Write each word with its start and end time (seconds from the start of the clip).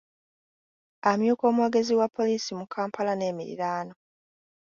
Amyuka 1.11 1.43
omwogezi 1.51 1.93
wa 1.99 2.07
poliisi 2.15 2.51
mu 2.59 2.65
Kampala 2.67 3.11
n’emiriraano. 3.15 3.93